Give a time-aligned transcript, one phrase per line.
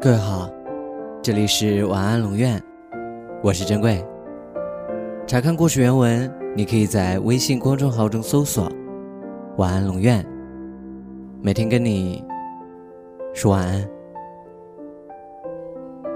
[0.00, 0.48] 各位好，
[1.20, 2.62] 这里是晚安龙院，
[3.42, 4.00] 我是珍贵。
[5.26, 8.70] 查看故事原文，你可以在微信公众号中搜索
[9.58, 10.24] “晚安龙院”，
[11.42, 12.24] 每天跟你
[13.34, 13.84] 说晚安。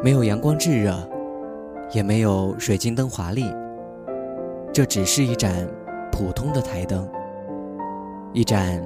[0.00, 0.96] 没有阳光炙热，
[1.90, 3.52] 也没有水晶灯华丽，
[4.72, 5.68] 这只是一盏
[6.12, 7.04] 普通的台灯，
[8.32, 8.80] 一盏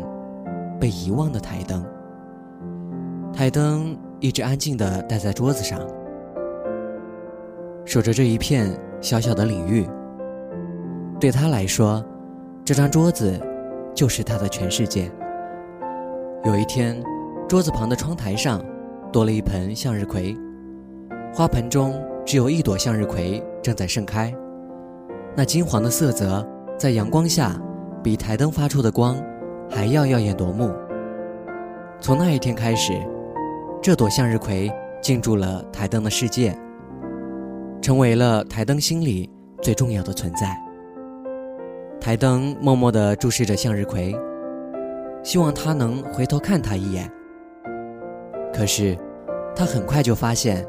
[0.81, 1.85] 被遗忘的台灯。
[3.31, 5.79] 台灯一直安静地待在桌子上，
[7.85, 9.87] 守着这一片小小的领域。
[11.21, 12.03] 对他来说，
[12.65, 13.39] 这张桌子
[13.95, 15.11] 就是他的全世界。
[16.45, 17.03] 有一天，
[17.47, 18.65] 桌子旁的窗台上
[19.13, 20.35] 多了一盆向日葵，
[21.35, 24.35] 花盆中只有一朵向日葵正在盛开，
[25.35, 26.47] 那金黄的色泽
[26.79, 27.55] 在阳光下
[28.03, 29.15] 比台灯发出的光
[29.71, 30.73] 还要耀眼夺目。
[32.01, 32.95] 从那一天开始。
[33.83, 36.57] 这朵向日葵进驻了台灯的世界，
[37.81, 39.31] 成为了台灯心里
[39.63, 40.57] 最重要的存在。
[42.01, 44.15] 台灯默默地注视着向日葵，
[45.23, 47.11] 希望它能回头看他一眼。
[48.53, 48.97] 可是，
[49.55, 50.67] 他很快就发现，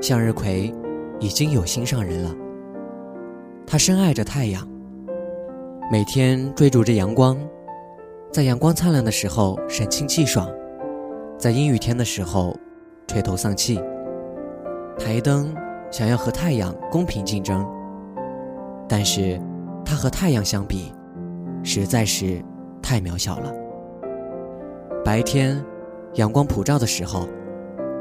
[0.00, 0.72] 向日葵
[1.20, 2.34] 已经有心上人了。
[3.66, 4.66] 他深爱着太阳，
[5.90, 7.38] 每天追逐着阳光，
[8.32, 10.48] 在阳光灿烂的时候神清气爽。
[11.38, 12.56] 在阴雨天的时候，
[13.06, 13.78] 垂头丧气。
[14.98, 15.54] 台灯
[15.90, 17.66] 想要和太阳公平竞争，
[18.88, 19.38] 但是
[19.84, 20.90] 它和太阳相比，
[21.62, 22.42] 实在是
[22.80, 23.52] 太渺小了。
[25.04, 25.62] 白天，
[26.14, 27.28] 阳光普照的时候，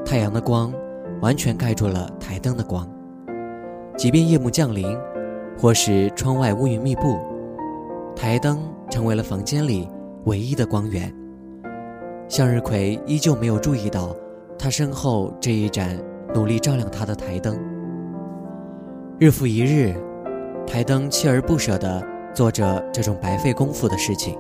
[0.06, 0.74] 太阳的光
[1.22, 2.90] 完全盖住了台灯的光。
[3.98, 4.98] 即便夜幕降临，
[5.58, 7.20] 或是窗外乌云密布，
[8.16, 9.90] 台灯成为了房间里
[10.24, 11.14] 唯一的光源。
[12.28, 14.16] 向日葵依旧没有注意到，
[14.58, 15.98] 他身后这一盏
[16.34, 17.58] 努力照亮他的台灯。
[19.20, 19.96] 日复一日，
[20.66, 24.38] 台灯锲而不舍地做着这种白费功夫的事情。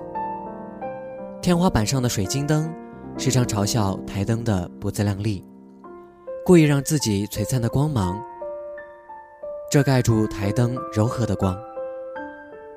[1.41, 2.73] 天花板上的水晶灯
[3.17, 5.43] 时常嘲笑台灯的不自量力，
[6.43, 8.19] 故意让自己璀璨的光芒
[9.71, 11.55] 遮盖住台灯柔和的光，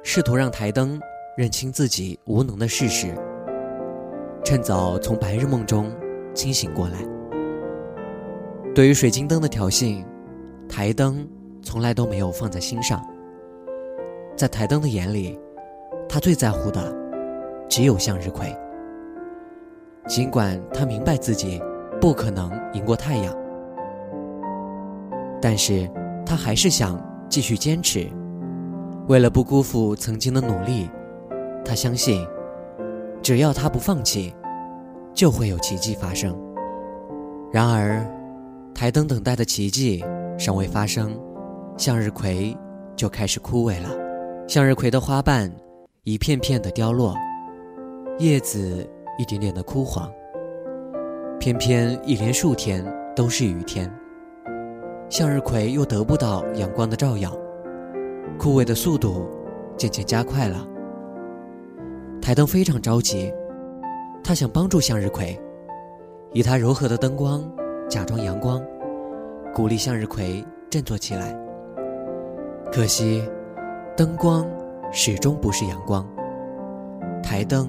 [0.03, 1.01] 试图让台灯
[1.37, 3.15] 认清自己无能的事实。
[4.49, 5.93] 趁早从白日梦中
[6.33, 6.95] 清醒过来。
[8.75, 10.03] 对于水晶灯的挑衅，
[10.67, 11.29] 台灯
[11.61, 13.07] 从来都没有放在心上。
[14.35, 15.39] 在台灯的眼里，
[16.09, 16.97] 他最在乎的
[17.69, 18.47] 只有向日葵。
[20.07, 21.61] 尽管他明白自己
[22.01, 23.37] 不可能赢过太阳，
[25.43, 25.87] 但是
[26.25, 26.99] 他还是想
[27.29, 28.07] 继续坚持。
[29.09, 30.89] 为了不辜负曾经的努力，
[31.63, 32.27] 他相信。
[33.21, 34.33] 只要他不放弃，
[35.19, 36.33] 就会有奇迹发生。
[37.51, 38.07] 然而，
[38.73, 40.05] 台灯等待的奇迹
[40.39, 41.21] 尚未发生，
[41.77, 42.57] 向日葵
[42.95, 43.91] 就开始枯萎了。
[44.47, 45.53] 向日葵的花瓣
[46.05, 47.17] 一片片的凋落，
[48.21, 50.09] 叶子一点点的枯黄。
[51.41, 52.87] 偏偏一连数天
[53.17, 53.93] 都是雨天，
[55.09, 57.37] 向日葵又得不到阳光的照耀，
[58.39, 59.29] 枯萎的速度
[59.77, 60.65] 渐渐加快了。
[62.23, 63.33] 台灯非常着急，
[64.29, 65.41] 他想帮助向日葵，
[66.35, 67.51] 以它柔和的灯光
[67.89, 68.63] 假装阳光，
[69.55, 71.35] 鼓励向日葵振作起来。
[72.71, 73.27] 可惜，
[73.97, 74.47] 灯光
[74.93, 76.07] 始终不是阳光，
[77.23, 77.67] 台灯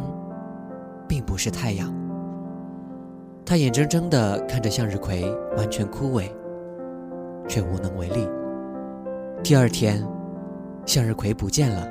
[1.08, 1.90] 并不是太阳。
[3.46, 5.24] 他眼睁睁地看着向日葵
[5.56, 6.30] 完全枯萎，
[7.48, 8.28] 却无能为力。
[9.42, 10.06] 第二天，
[10.86, 11.88] 向日葵不见了。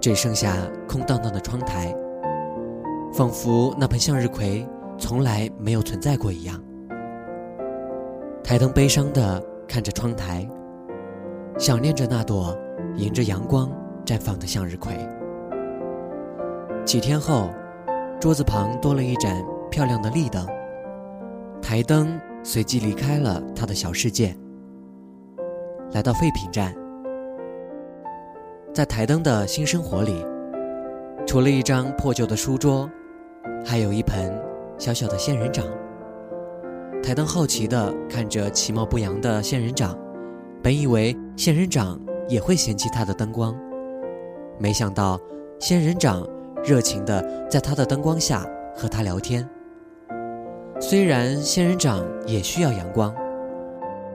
[0.00, 0.56] 只剩下
[0.88, 1.94] 空荡荡的窗台，
[3.12, 6.58] 仿佛那盆向日葵从来没有存在过一样。
[8.42, 10.48] 台灯悲伤地看着窗台，
[11.58, 12.56] 想念着那朵
[12.96, 13.70] 迎着阳光
[14.06, 14.94] 绽放的向日葵。
[16.84, 17.50] 几天后，
[18.18, 20.46] 桌子旁多了一盏漂亮的立灯，
[21.60, 24.34] 台灯随即离开了他的小世界，
[25.92, 26.74] 来到废品站。
[28.72, 30.24] 在台灯的新生活里，
[31.26, 32.90] 除了一张破旧的书桌，
[33.64, 34.32] 还有一盆
[34.78, 35.64] 小小的仙人掌。
[37.02, 39.98] 台灯好奇地看着其貌不扬的仙人掌，
[40.62, 43.54] 本以为仙人掌也会嫌弃它的灯光，
[44.58, 45.18] 没想到
[45.58, 46.26] 仙人掌
[46.62, 49.48] 热情地在它的灯光下和它聊天。
[50.80, 53.14] 虽然仙人掌也需要阳光，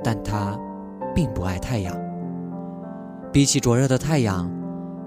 [0.03, 0.57] 但它
[1.13, 1.95] 并不爱太阳。
[3.31, 4.49] 比起灼热的太阳，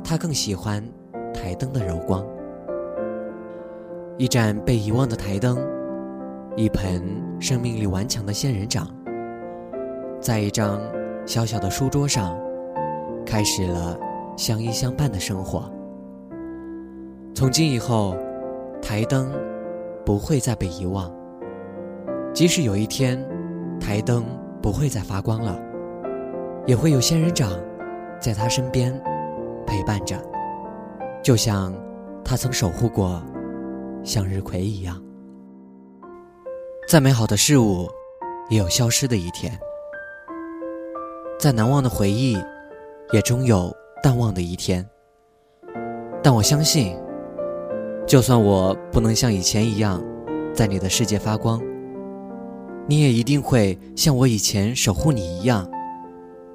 [0.04, 0.86] 他更喜欢
[1.32, 2.24] 台灯的柔光。
[4.18, 5.58] 一盏被遗忘的台灯，
[6.56, 7.02] 一盆
[7.40, 8.86] 生命力顽强的仙人掌，
[10.20, 10.80] 在一张
[11.24, 12.38] 小小的书桌上，
[13.24, 13.98] 开始了
[14.36, 15.70] 相依相伴的生活。
[17.34, 18.14] 从今以后，
[18.82, 19.32] 台灯
[20.04, 21.10] 不会再被遗忘。
[22.34, 23.26] 即使有一天，
[23.80, 24.24] 台灯
[24.60, 25.58] 不会再发光了，
[26.66, 27.50] 也会有仙人掌
[28.20, 28.92] 在他身边
[29.66, 30.16] 陪伴着，
[31.22, 31.72] 就像
[32.22, 33.22] 他曾守护过
[34.02, 35.02] 向日葵一样。
[36.88, 37.88] 再美好的事物，
[38.48, 39.52] 也有消失的一天；
[41.38, 42.36] 再难忘的回忆，
[43.12, 44.84] 也终有淡忘的一天。
[46.22, 46.96] 但我相信，
[48.06, 50.02] 就算我不能像以前一样，
[50.52, 51.62] 在你的世界发光。
[52.88, 55.70] 你也一定会像我以前守护你一样，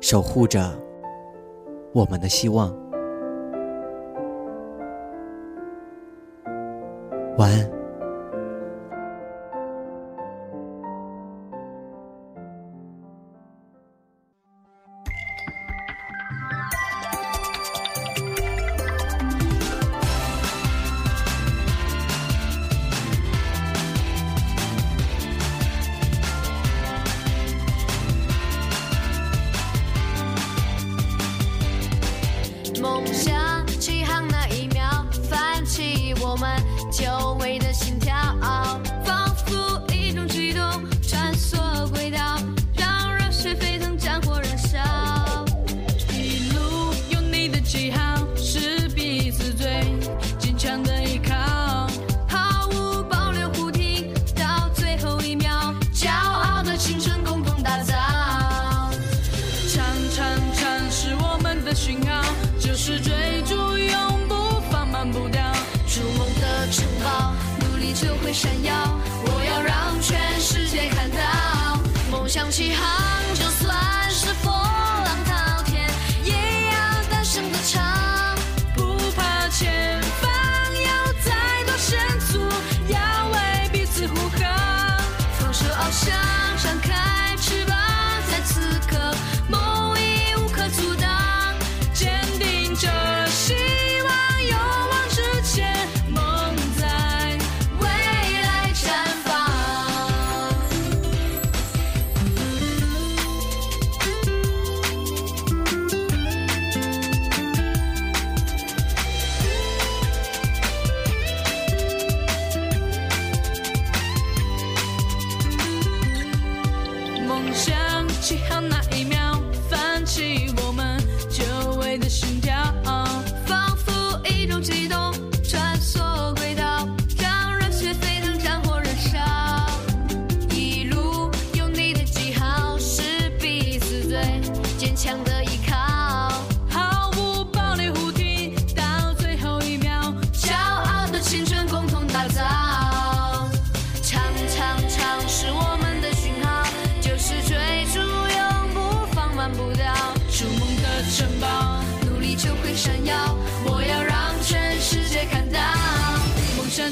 [0.01, 0.77] 守护着
[1.93, 2.75] 我们的希望。
[7.37, 7.74] 晚安。
[68.35, 68.73] 闪耀。
[69.23, 71.79] 我要让全世界看到，
[72.11, 72.85] 梦想起航，
[73.33, 75.89] 就算是风浪滔天，
[76.25, 76.75] 也要
[77.09, 77.81] 大声的唱。
[78.75, 80.29] 不怕前方
[80.73, 81.31] 有再
[81.65, 81.97] 多险
[82.27, 82.41] 阻，
[82.89, 82.99] 要
[83.29, 84.99] 为彼此护航。
[85.39, 86.13] 放手翱翔，
[86.61, 86.93] 张开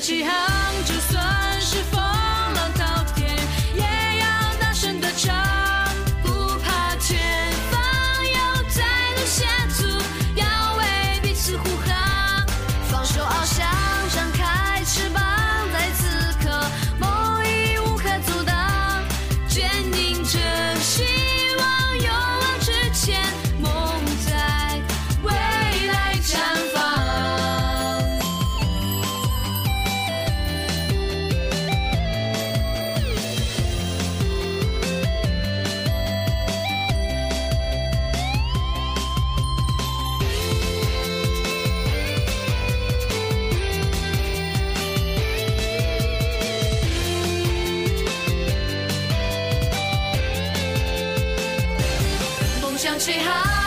[0.04, 0.36] 起航，
[0.84, 2.33] 就算是风。
[53.04, 53.63] 想起航。